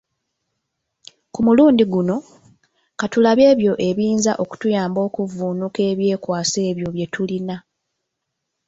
[1.33, 2.15] Ku mulundi guno,
[2.99, 7.55] katulabe ebyo ebiyinza okutuyamba okuvvuunuka ebyekwaso ebyo bye tulina.